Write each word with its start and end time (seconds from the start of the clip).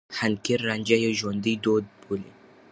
حنکير 0.17 0.59
رانجه 0.67 0.97
يو 1.05 1.11
ژوندي 1.19 1.53
دود 1.63 1.85
بولي. 2.01 2.31